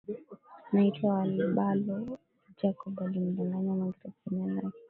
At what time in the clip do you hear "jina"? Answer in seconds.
4.31-4.47